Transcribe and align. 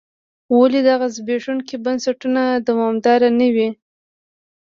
ولې 0.57 0.79
دغه 0.89 1.07
زبېښونکي 1.15 1.75
بنسټونه 1.85 2.41
دوامداره 2.67 3.29
نه 3.39 3.47
وي. 3.55 3.69